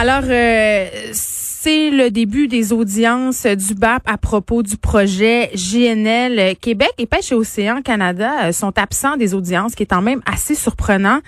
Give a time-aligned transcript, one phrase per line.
[0.00, 6.92] Alors, euh, c'est le début des audiences du BAP à propos du projet GNL Québec
[6.98, 10.22] et Pêche et Océan Canada euh, sont absents des audiences, ce qui est quand même
[10.24, 11.18] assez surprenant.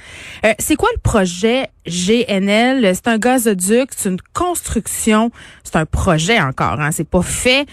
[0.47, 2.95] Euh, c'est quoi le projet GNL?
[2.95, 5.33] C'est un gazoduc, c'est une construction,
[5.65, 7.67] c'est un projet encore, hein, c'est pas fait.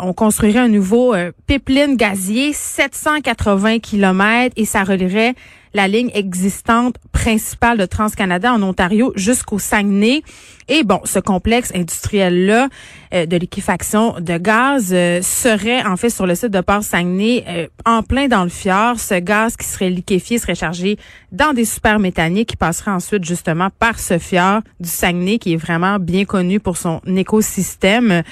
[0.00, 1.14] on construirait un nouveau
[1.46, 5.36] pipeline gazier, 780 km et ça relierait
[5.74, 10.22] la ligne existante principale de TransCanada en Ontario jusqu'au Saguenay.
[10.68, 12.68] Et bon, ce complexe industriel-là
[13.12, 17.44] euh, de liquéfaction de gaz euh, serait en fait sur le site de Port Saguenay
[17.48, 18.98] euh, en plein dans le fjord.
[18.98, 20.98] Ce gaz qui serait liquéfié serait chargé
[21.30, 25.56] dans des super méthaniques qui passerait ensuite justement par ce fjord du Saguenay qui est
[25.56, 28.22] vraiment bien connu pour son écosystème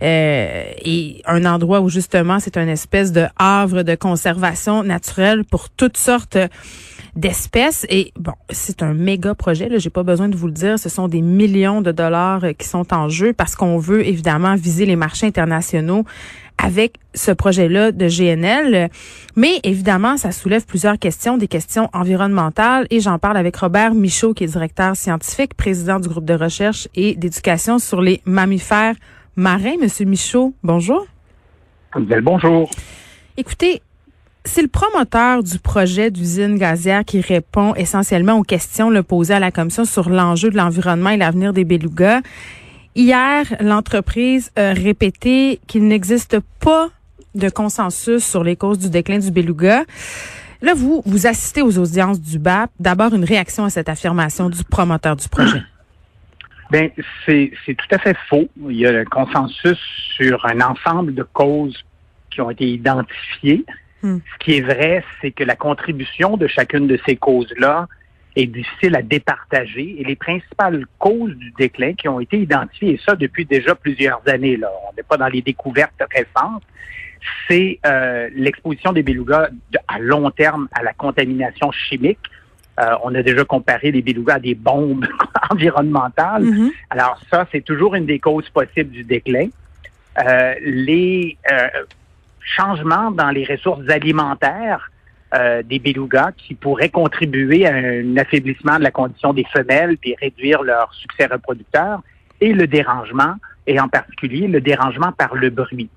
[0.00, 5.96] et un endroit où justement c'est une espèce de havre de conservation naturelle pour toutes
[5.96, 6.38] sortes
[7.18, 7.84] d'espèces.
[7.90, 9.68] Et bon, c'est un méga projet.
[9.68, 10.78] Là, j'ai pas besoin de vous le dire.
[10.78, 14.54] Ce sont des millions de dollars euh, qui sont en jeu parce qu'on veut évidemment
[14.54, 16.04] viser les marchés internationaux
[16.58, 18.88] avec ce projet-là de GNL.
[19.36, 22.86] Mais évidemment, ça soulève plusieurs questions, des questions environnementales.
[22.90, 26.88] Et j'en parle avec Robert Michaud, qui est directeur scientifique, président du groupe de recherche
[26.94, 28.94] et d'éducation sur les mammifères
[29.34, 29.76] marins.
[29.80, 31.06] Monsieur Michaud, bonjour.
[31.94, 32.70] Bonjour.
[33.36, 33.82] Écoutez,
[34.44, 39.40] c'est le promoteur du projet d'usine gazière qui répond essentiellement aux questions le posées à
[39.40, 42.20] la commission sur l'enjeu de l'environnement et l'avenir des belugas.
[42.94, 46.88] Hier, l'entreprise a répété qu'il n'existe pas
[47.34, 49.84] de consensus sur les causes du déclin du beluga.
[50.62, 52.70] Là, vous, vous assistez aux audiences du BAP.
[52.80, 55.62] D'abord, une réaction à cette affirmation du promoteur du projet.
[56.70, 56.90] Ben,
[57.24, 58.46] c'est tout à fait faux.
[58.68, 59.78] Il y a un consensus
[60.14, 61.82] sur un ensemble de causes
[62.30, 63.64] qui ont été identifiées.
[64.02, 64.18] Hmm.
[64.32, 67.88] Ce qui est vrai, c'est que la contribution de chacune de ces causes-là
[68.36, 73.00] est difficile à départager et les principales causes du déclin qui ont été identifiées, et
[73.04, 76.62] ça depuis déjà plusieurs années, là, on n'est pas dans les découvertes récentes,
[77.48, 79.50] c'est euh, l'exposition des belugas
[79.88, 82.20] à long terme à la contamination chimique.
[82.78, 85.06] Euh, on a déjà comparé les belugas à des bombes
[85.50, 86.44] environnementales.
[86.44, 86.70] Mm-hmm.
[86.90, 89.48] Alors ça, c'est toujours une des causes possibles du déclin.
[90.24, 91.36] Euh, les
[92.56, 94.90] changement dans les ressources alimentaires
[95.34, 100.14] euh, des belugas qui pourraient contribuer à un affaiblissement de la condition des femelles puis
[100.20, 102.00] réduire leur succès reproducteur
[102.40, 103.34] et le dérangement,
[103.66, 105.90] et en particulier le dérangement par le bruit.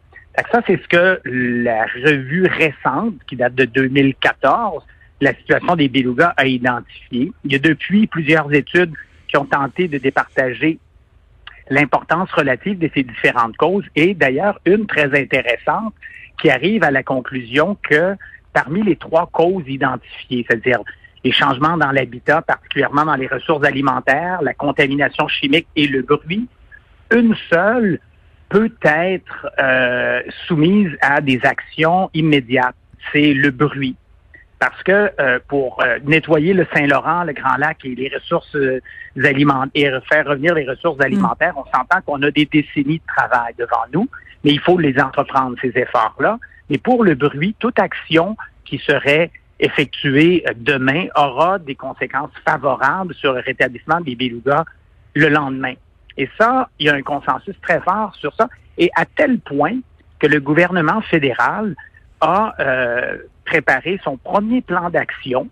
[0.52, 4.84] Ça, c'est ce que la revue récente, qui date de 2014,
[5.22, 7.32] la situation des belugas a identifié.
[7.46, 8.94] Il y a depuis plusieurs études
[9.28, 10.80] qui ont tenté de départager
[11.70, 15.94] l'importance relative de ces différentes causes et d'ailleurs une très intéressante
[16.42, 18.16] qui arrive à la conclusion que
[18.52, 20.80] parmi les trois causes identifiées, c'est-à-dire
[21.24, 26.48] les changements dans l'habitat, particulièrement dans les ressources alimentaires, la contamination chimique et le bruit,
[27.12, 28.00] une seule
[28.50, 32.76] peut être euh, soumise à des actions immédiates.
[33.14, 33.96] C'est le bruit.
[34.62, 38.56] Parce que euh, pour euh, nettoyer le Saint-Laurent, le Grand Lac et les ressources
[39.22, 43.54] alimentaires et faire revenir les ressources alimentaires, on s'entend qu'on a des décennies de travail
[43.58, 44.08] devant nous
[44.44, 46.40] mais il faut les entreprendre, ces efforts-là.
[46.70, 53.34] Mais pour le bruit, toute action qui serait effectuée demain aura des conséquences favorables sur
[53.34, 54.66] le rétablissement des belugas
[55.14, 55.74] le lendemain.
[56.18, 59.80] Et ça, il y a un consensus très fort sur ça, et à tel point
[60.20, 61.76] que le gouvernement fédéral
[62.22, 63.18] a euh,
[63.52, 65.50] préparé son premier plan d'action.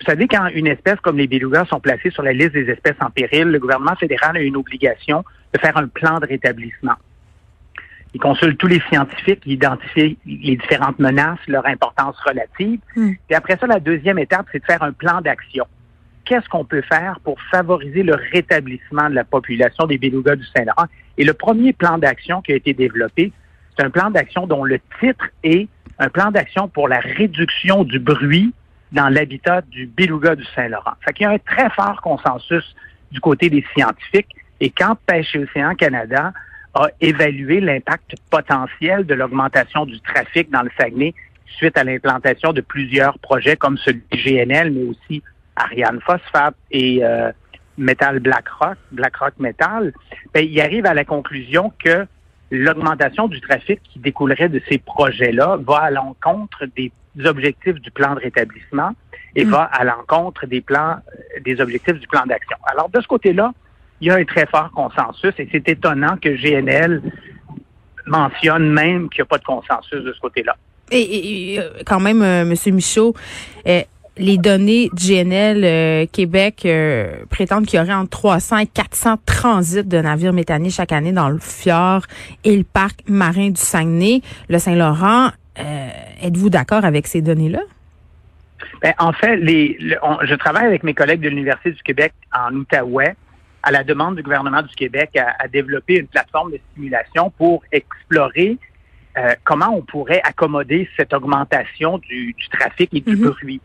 [0.00, 2.96] Vous savez, quand une espèce comme les belugas sont placées sur la liste des espèces
[3.00, 5.24] en péril, le gouvernement fédéral a une obligation
[5.54, 6.96] de faire un plan de rétablissement.
[8.14, 12.80] Il consulte tous les scientifiques, il identifie les différentes menaces, leur importance relative.
[12.96, 13.12] Hmm.
[13.30, 15.66] Et après ça, la deuxième étape, c'est de faire un plan d'action.
[16.24, 20.86] Qu'est-ce qu'on peut faire pour favoriser le rétablissement de la population des belugas du Saint-Laurent?
[21.16, 23.32] Et le premier plan d'action qui a été développé,
[23.76, 25.68] c'est un plan d'action dont le titre est
[25.98, 28.52] un plan d'action pour la réduction du bruit
[28.92, 30.92] dans l'habitat du beluga du Saint-Laurent.
[31.04, 32.74] Fait qu'il y a un très fort consensus
[33.10, 34.34] du côté des scientifiques.
[34.60, 36.32] Et quand Pêche et Océan Canada
[36.74, 41.14] a évalué l'impact potentiel de l'augmentation du trafic dans le Saguenay
[41.46, 45.22] suite à l'implantation de plusieurs projets comme celui de GNL, mais aussi
[45.56, 47.32] Ariane Phosphate et euh,
[47.78, 49.92] Metal BlackRock, BlackRock Metal,
[50.34, 52.06] ben, il arrive à la conclusion que
[52.50, 56.92] l'augmentation du trafic qui découlerait de ces projets-là va à l'encontre des
[57.24, 58.92] objectifs du plan de rétablissement
[59.34, 59.50] et mm.
[59.50, 60.96] va à l'encontre des plans,
[61.44, 62.56] des objectifs du plan d'action.
[62.70, 63.52] Alors, de ce côté-là,
[64.00, 67.02] il y a un très fort consensus et c'est étonnant que GNL
[68.06, 70.56] mentionne même qu'il n'y a pas de consensus de ce côté-là.
[70.92, 72.74] Et, euh, quand même, euh, M.
[72.74, 73.14] Michaud,
[73.66, 73.80] euh,
[74.18, 79.84] les données GNL euh, Québec euh, prétendent qu'il y aurait entre 300 et 400 transits
[79.84, 82.02] de navires méthaniers chaque année dans le fjord
[82.44, 85.30] et le parc marin du Saguenay, le Saint-Laurent.
[85.58, 85.88] Euh,
[86.22, 87.60] êtes-vous d'accord avec ces données-là?
[88.82, 93.16] Ben, en fait, les, je travaille avec mes collègues de l'Université du Québec en Outaouais
[93.62, 98.58] à la demande du gouvernement du Québec à, développer une plateforme de simulation pour explorer
[99.44, 103.30] comment on pourrait accommoder cette augmentation du, trafic et du mm-hmm.
[103.30, 103.60] bruit.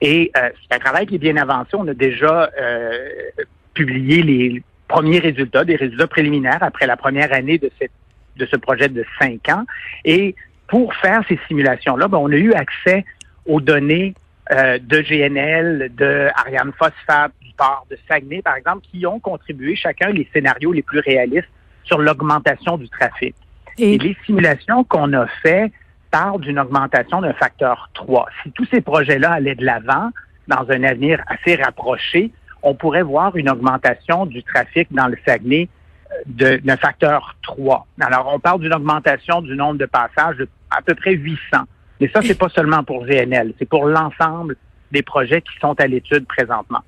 [0.00, 1.70] Et euh, c'est un travail qui est bien avancé.
[1.74, 3.08] On a déjà euh,
[3.74, 7.92] publié les premiers résultats, des résultats préliminaires après la première année de, cette,
[8.36, 9.64] de ce projet de cinq ans.
[10.04, 10.34] Et
[10.68, 13.04] pour faire ces simulations-là, ben, on a eu accès
[13.46, 14.14] aux données
[14.50, 19.76] euh, de GNL, de Ariane Phosphate, du port de Saguenay, par exemple, qui ont contribué
[19.76, 21.48] chacun les scénarios les plus réalistes
[21.84, 23.34] sur l'augmentation du trafic.
[23.78, 25.70] Et, Et les simulations qu'on a fait
[26.10, 28.26] parle d'une augmentation d'un facteur 3.
[28.42, 30.10] Si tous ces projets-là allaient de l'avant
[30.46, 32.32] dans un avenir assez rapproché,
[32.62, 35.68] on pourrait voir une augmentation du trafic dans le Saguenay
[36.40, 37.86] euh, d'un facteur 3.
[38.00, 41.38] Alors, on parle d'une augmentation du nombre de passages de à peu près 800.
[42.00, 44.56] Mais ça, c'est pas seulement pour GNL, c'est pour l'ensemble
[44.92, 46.80] des projets qui sont à l'étude présentement.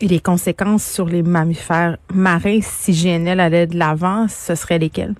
[0.00, 5.14] Et les conséquences sur les mammifères marins, si GNL allait de l'avant, ce seraient lesquelles?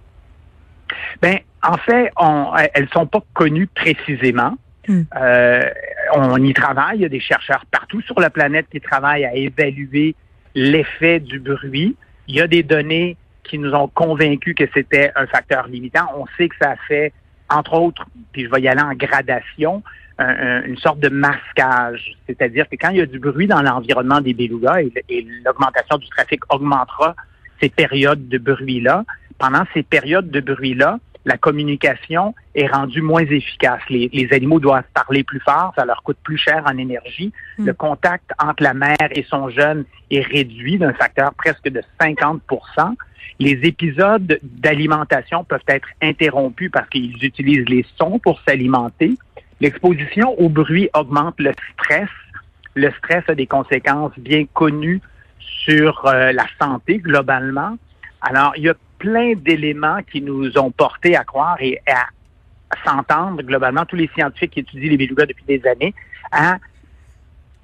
[1.23, 4.57] Ben, en fait, on, elles sont pas connues précisément.
[4.89, 5.03] Hmm.
[5.17, 5.63] Euh,
[6.15, 6.99] on y travaille.
[6.99, 10.15] Il y a des chercheurs partout sur la planète qui travaillent à évaluer
[10.55, 11.97] l'effet du bruit.
[12.29, 16.07] Il y a des données qui nous ont convaincus que c'était un facteur limitant.
[16.17, 17.13] On sait que ça fait,
[17.49, 19.83] entre autres, puis je vais y aller en gradation,
[20.19, 22.15] une sorte de masquage.
[22.27, 26.09] C'est-à-dire que quand il y a du bruit dans l'environnement des belugas et l'augmentation du
[26.11, 27.17] trafic augmentera
[27.61, 29.05] ces périodes de bruit-là,
[29.41, 33.81] pendant ces périodes de bruit-là, la communication est rendue moins efficace.
[33.89, 37.33] Les, animaux doivent parler plus fort, ça leur coûte plus cher en énergie.
[37.59, 37.67] Hmm.
[37.67, 42.41] Le contact entre la mère et son jeune est réduit d'un facteur presque de 50%
[43.39, 49.15] Les épisodes d'alimentation peuvent être interrompus parce qu'ils utilisent les sons pour s'alimenter.
[49.61, 52.09] L'exposition au bruit augmente le stress.
[52.75, 55.01] Le stress a des conséquences bien connues
[55.39, 57.77] sur euh, la santé globalement.
[58.23, 62.07] Alors, il y a plein d'éléments qui nous ont porté à croire et à,
[62.87, 65.93] s'entendre globalement, tous les scientifiques qui étudient les belugas depuis des années,
[66.31, 66.59] à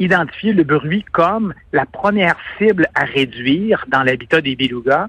[0.00, 5.06] identifier le bruit comme la première cible à réduire dans l'habitat des belugas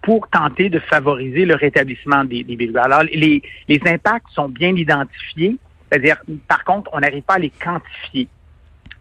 [0.00, 2.76] pour tenter de favoriser le rétablissement des, des.
[2.76, 5.56] Alors, les, les impacts sont bien identifiés,
[5.90, 8.28] c'est-à-dire, par contre, on n'arrive pas à les quantifier.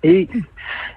[0.03, 0.27] Et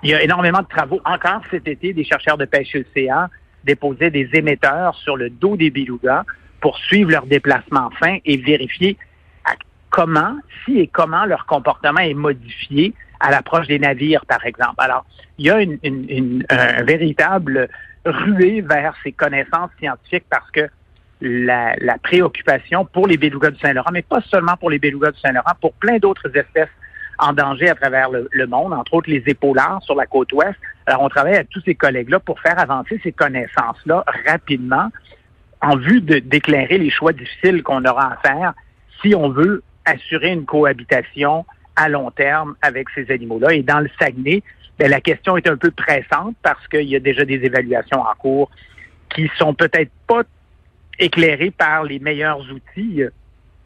[0.02, 3.28] il y a énormément de travaux encore cet été, des chercheurs de pêche océan
[3.64, 6.24] déposer des émetteurs sur le dos des belugas
[6.60, 8.96] pour suivre leur déplacement fin et vérifier
[9.90, 14.74] comment, si et comment leur comportement est modifié à l'approche des navires, par exemple.
[14.78, 15.06] Alors,
[15.38, 17.68] il y a une, une, un véritable
[18.04, 20.68] ruée vers ces connaissances scientifiques parce que
[21.20, 25.52] la, préoccupation pour les belugas du Saint-Laurent, mais pas seulement pour les belugas du Saint-Laurent,
[25.60, 26.68] pour plein d'autres espèces
[27.18, 30.58] en danger à travers le, monde, entre autres les épaulards sur la côte ouest.
[30.86, 34.90] Alors, on travaille avec tous ces collègues-là pour faire avancer ces connaissances-là rapidement
[35.62, 38.52] en vue d'éclairer les choix difficiles qu'on aura à faire
[39.00, 41.46] si on veut assurer une cohabitation
[41.76, 43.54] à long terme avec ces animaux-là.
[43.54, 44.42] Et dans le Saguenay,
[44.78, 48.14] bien, la question est un peu pressante parce qu'il y a déjà des évaluations en
[48.18, 48.50] cours
[49.14, 50.22] qui sont peut-être pas
[50.98, 53.04] éclairées par les meilleurs outils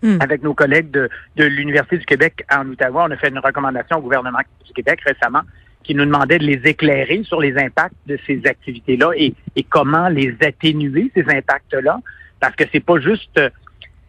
[0.03, 0.19] Hmm.
[0.21, 3.99] Avec nos collègues de, de l'Université du Québec en Ottawa, on a fait une recommandation
[3.99, 5.43] au gouvernement du Québec récemment
[5.89, 9.33] qui nous demandait de les éclairer sur les impacts de ces activités-là et,
[9.71, 11.99] comment les atténuer, ces impacts-là.
[12.41, 13.49] Parce que c'est pas juste euh,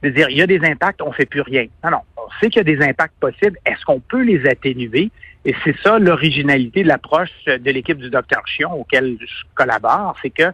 [0.03, 1.67] de dire il y a des impacts, on fait plus rien.
[1.81, 2.01] Non, non.
[2.17, 3.57] On sait qu'il y a des impacts possibles.
[3.65, 5.09] Est-ce qu'on peut les atténuer?
[5.45, 8.45] Et c'est ça l'originalité de l'approche de l'équipe du Dr.
[8.45, 10.51] Chion auquel je collabore, c'est que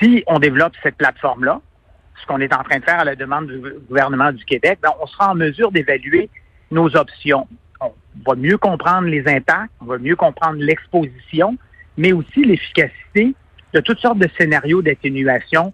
[0.00, 1.60] si on développe cette plateforme-là,
[2.20, 4.90] ce qu'on est en train de faire à la demande du gouvernement du Québec, ben,
[5.00, 6.28] on sera en mesure d'évaluer
[6.72, 7.46] nos options.
[7.82, 11.56] On va mieux comprendre les impacts, on va mieux comprendre l'exposition,
[11.96, 13.34] mais aussi l'efficacité
[13.72, 15.72] de toutes sortes de scénarios d'atténuation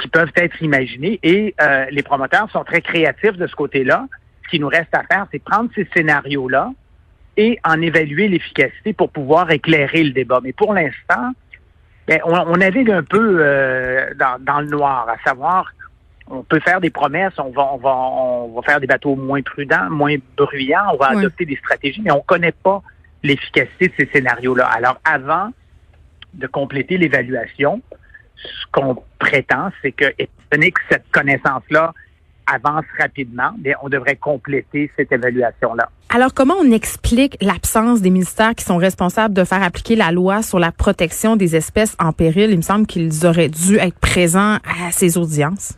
[0.00, 1.18] qui peuvent être imaginés.
[1.22, 4.06] Et euh, les promoteurs sont très créatifs de ce côté-là.
[4.44, 6.72] Ce qui nous reste à faire, c'est prendre ces scénarios-là
[7.36, 10.40] et en évaluer l'efficacité pour pouvoir éclairer le débat.
[10.42, 11.32] Mais pour l'instant,
[12.06, 15.72] ben, on, navigue un peu euh, dans, le noir, à savoir,
[16.28, 19.42] on peut faire des promesses, on va, on va, on va faire des bateaux moins
[19.42, 22.82] prudents, moins bruyants, on va adopter des stratégies, mais on ne connaît pas
[23.22, 24.66] l'efficacité de ces scénarios-là.
[24.66, 25.50] Alors, avant
[26.34, 27.80] de compléter l'évaluation,
[28.36, 31.92] ce qu'on prétend, c'est que, étant donné que cette connaissance-là
[32.46, 35.90] avance rapidement, mais on devrait compléter cette évaluation-là.
[36.10, 40.42] Alors, comment on explique l'absence des ministères qui sont responsables de faire appliquer la loi
[40.42, 42.50] sur la protection des espèces en péril?
[42.50, 45.76] Il me semble qu'ils auraient dû être présents à ces audiences.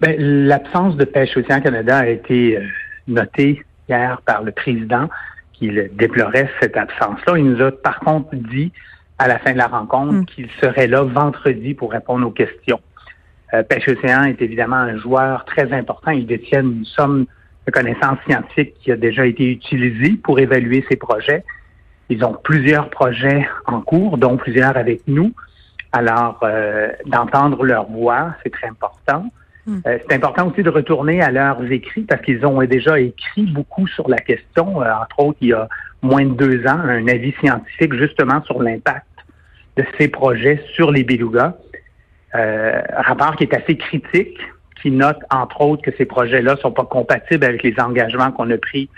[0.00, 2.62] Ben, l'absence de pêche Océan Canada a été euh,
[3.06, 5.08] notée hier par le président
[5.52, 7.38] qui déplorait cette absence-là.
[7.38, 8.72] Il nous a par contre dit
[9.18, 10.24] à la fin de la rencontre hmm.
[10.26, 12.80] qu'il serait là vendredi pour répondre aux questions.
[13.52, 16.10] Euh, Pêche Océan est évidemment un joueur très important.
[16.10, 17.26] Ils détiennent une somme
[17.66, 21.44] de connaissances scientifiques qui a déjà été utilisée pour évaluer ces projets.
[22.10, 25.32] Ils ont plusieurs projets en cours, dont plusieurs avec nous.
[25.92, 29.30] Alors, euh, d'entendre leur voix, c'est très important.
[29.66, 33.86] Euh, c'est important aussi de retourner à leurs écrits parce qu'ils ont déjà écrit beaucoup
[33.86, 34.78] sur la question.
[34.78, 35.68] entre autres, il y a
[36.02, 39.06] moins de deux ans, un avis scientifique justement sur l'impact
[39.76, 41.54] de ces projets sur les belugas.
[42.34, 44.38] Euh, rapport qui est assez critique,
[44.82, 48.58] qui note entre autres que ces projets-là sont pas compatibles avec les engagements qu'on a
[48.58, 48.88] pris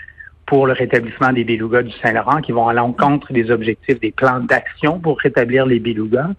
[0.45, 4.39] pour le rétablissement des belugas du Saint-Laurent, qui vont à l'encontre des objectifs des plans
[4.39, 6.29] d'action pour rétablir les belugas.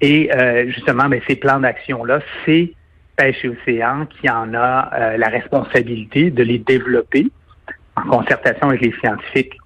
[0.00, 2.72] Et euh, justement, ben, ces plans d'action-là, c'est
[3.18, 7.26] Pêche et Océan qui en a euh, la responsabilité de les développer
[7.96, 9.58] en concertation avec les scientifiques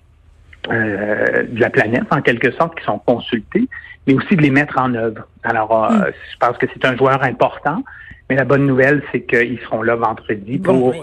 [0.71, 3.69] euh, de la planète, en quelque sorte, qui sont consultés,
[4.07, 5.29] mais aussi de les mettre en œuvre.
[5.43, 6.13] Alors, euh, hmm.
[6.33, 7.85] je pense que c'est un joueur important,
[8.33, 10.95] mais la bonne nouvelle, c'est qu'ils seront là vendredi pour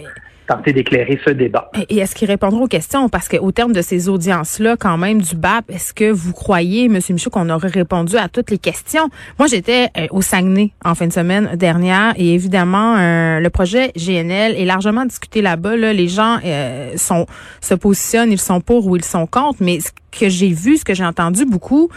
[0.48, 1.70] tenter d'éclairer ce débat.
[1.90, 3.08] Et est-ce qu'ils répondront aux questions?
[3.08, 6.98] Parce qu'au terme de ces audiences-là, quand même, du BAP, est-ce que vous croyez, M.
[7.12, 9.10] Michaud, qu'on aurait répondu à toutes les questions?
[9.38, 13.92] Moi, j'étais euh, au Saguenay en fin de semaine dernière et évidemment, euh, le projet
[13.96, 15.76] GNL est largement discuté là-bas.
[15.76, 15.94] Là.
[15.94, 17.28] Les gens euh, sont
[17.62, 20.86] se positionnent, ils sont pour ou ils sont contre, mais ce que j'ai vu, ce
[20.86, 21.92] que j'ai entendu beaucoup,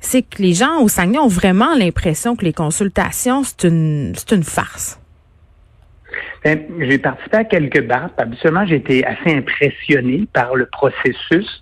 [0.00, 4.32] c'est que les gens au Saguenay ont vraiment l'impression que les consultations, c'est une, c'est
[4.32, 4.98] une farce.
[6.42, 8.18] Ben, j'ai participé à quelques BAP.
[8.18, 11.60] Habituellement, j'ai été assez impressionné par le processus.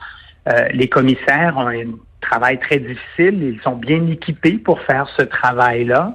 [0.49, 1.85] Euh, les commissaires ont un
[2.21, 3.43] travail très difficile.
[3.43, 6.15] Ils sont bien équipés pour faire ce travail-là.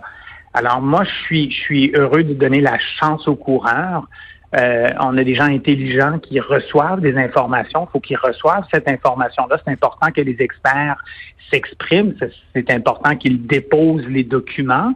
[0.53, 4.07] Alors moi, je suis, je suis heureux de donner la chance aux coureurs.
[4.55, 7.87] Euh, on a des gens intelligents qui reçoivent des informations.
[7.89, 9.57] Il faut qu'ils reçoivent cette information-là.
[9.65, 11.03] C'est important que les experts
[11.49, 12.13] s'expriment.
[12.53, 14.93] C'est important qu'ils déposent les documents.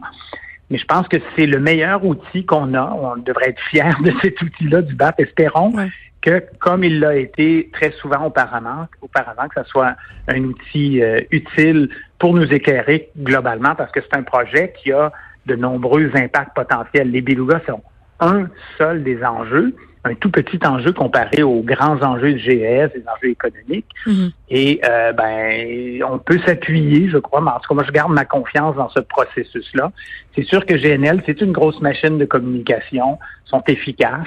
[0.70, 2.96] Mais je pense que c'est le meilleur outil qu'on a.
[3.00, 5.18] On devrait être fiers de cet outil-là du BAP.
[5.20, 5.72] Espérons
[6.20, 9.96] que, comme il l'a été très souvent auparavant, auparavant que ce soit
[10.28, 11.88] un outil euh, utile
[12.18, 15.12] pour nous éclairer globalement, parce que c'est un projet qui a
[15.46, 17.10] de nombreux impacts potentiels.
[17.10, 17.82] Les belugas sont
[18.20, 23.04] un seul des enjeux, un tout petit enjeu comparé aux grands enjeux de GES, des
[23.14, 23.88] enjeux économiques.
[24.06, 24.30] Mhm.
[24.50, 28.12] Et euh, ben, on peut s'appuyer, je crois, mais en tout cas, moi, je garde
[28.12, 29.92] ma confiance dans ce processus-là.
[30.34, 34.26] C'est sûr que GNL, c'est une grosse machine de communication, sont efficaces.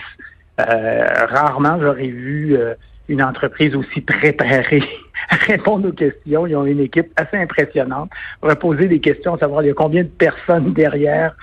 [0.60, 2.74] Euh, rarement, j'aurais vu euh,
[3.08, 4.84] une entreprise aussi préparée
[5.48, 6.48] répondre aux questions.
[6.48, 8.10] Ils ont une équipe assez impressionnante
[8.40, 11.36] pour poser des questions, savoir il y a combien de personnes derrière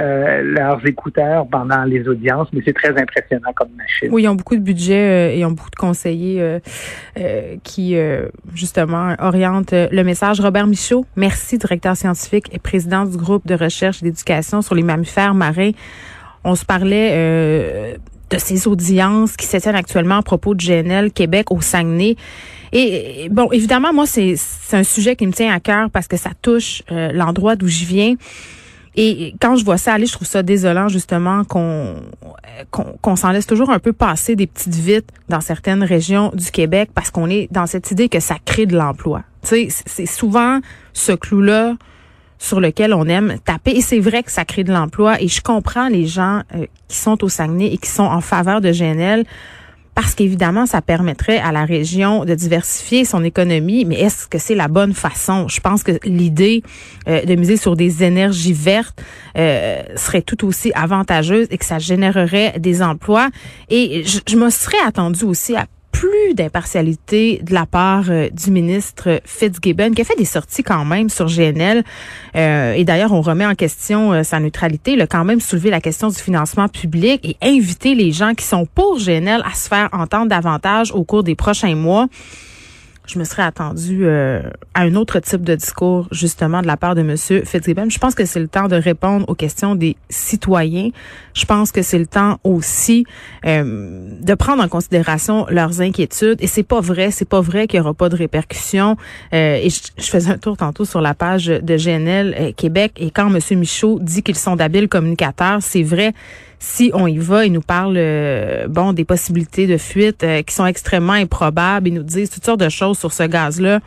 [0.00, 4.08] euh, leurs écouteurs pendant les audiences, mais c'est très impressionnant comme machine.
[4.10, 7.96] Oui, ils ont beaucoup de budget euh, et ils ont beaucoup de conseillers euh, qui,
[8.54, 10.40] justement, orientent le message.
[10.40, 14.82] Robert Michaud, merci, directeur scientifique et président du groupe de recherche et d'éducation sur les
[14.82, 15.72] mammifères marins.
[16.44, 17.98] On se parlait
[18.32, 22.16] de ces audiences qui s'étiennent actuellement à propos de GNL Québec au Saguenay.
[22.72, 24.36] Et bon, évidemment, moi, c'est
[24.72, 27.84] un sujet qui me tient à cœur parce que ça touche euh, l'endroit d'où je
[27.84, 28.14] viens.
[28.94, 31.96] Et quand je vois ça aller, je trouve ça désolant justement qu'on
[32.70, 36.90] qu'on s'en laisse toujours un peu passer des petites vites dans certaines régions du Québec
[36.94, 39.22] parce qu'on est dans cette idée que ça crée de l'emploi.
[39.42, 40.60] Tu sais, c'est souvent
[40.92, 41.76] ce clou-là
[42.38, 43.70] sur lequel on aime taper.
[43.70, 45.20] Et c'est vrai que ça crée de l'emploi.
[45.22, 48.60] Et je comprends les gens euh, qui sont au Saguenay et qui sont en faveur
[48.60, 49.24] de GNL
[49.94, 54.54] parce qu'évidemment, ça permettrait à la région de diversifier son économie, mais est-ce que c'est
[54.54, 55.48] la bonne façon?
[55.48, 56.62] Je pense que l'idée
[57.08, 59.02] euh, de miser sur des énergies vertes
[59.36, 63.28] euh, serait tout aussi avantageuse et que ça générerait des emplois.
[63.68, 65.66] Et je, je me serais attendu aussi à
[66.02, 70.84] plus d'impartialité de la part euh, du ministre Fitzgibbon, qui a fait des sorties quand
[70.84, 71.84] même sur GNL.
[72.34, 74.94] Euh, et d'ailleurs, on remet en question euh, sa neutralité.
[74.94, 78.44] Il a quand même soulevé la question du financement public et invité les gens qui
[78.44, 82.08] sont pour GNL à se faire entendre davantage au cours des prochains mois
[83.06, 84.42] je me serais attendu euh,
[84.74, 87.16] à un autre type de discours, justement, de la part de M.
[87.16, 87.90] Fitzgibbon.
[87.90, 90.90] Je pense que c'est le temps de répondre aux questions des citoyens.
[91.34, 93.04] Je pense que c'est le temps aussi
[93.44, 96.38] euh, de prendre en considération leurs inquiétudes.
[96.40, 98.96] Et c'est pas vrai, c'est pas vrai qu'il y aura pas de répercussions.
[99.34, 102.92] Euh, et je, faisais un tour tantôt sur la page de GNL Québec.
[102.96, 103.58] Et quand M.
[103.58, 106.14] Michaud dit qu'ils sont d'habiles communicateurs, c'est vrai
[106.62, 110.54] si on y va, ils nous parlent euh, bon des possibilités de fuite euh, qui
[110.54, 111.88] sont extrêmement improbables.
[111.88, 113.80] Ils nous disent toutes sortes de choses sur ce gaz-là.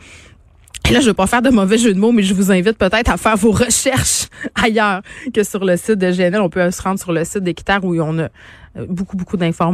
[0.86, 2.76] Et là, je veux pas faire de mauvais jeu de mots, mais je vous invite
[2.76, 5.00] peut-être à faire vos recherches ailleurs
[5.32, 6.38] que sur le site de GNL.
[6.42, 8.28] On peut se rendre sur le site d'Équiterre où on a
[8.86, 9.64] beaucoup, beaucoup d'informations.